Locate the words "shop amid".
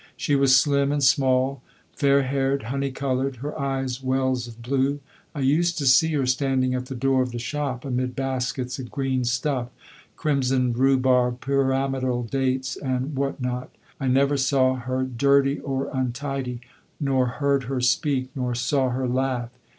7.37-8.15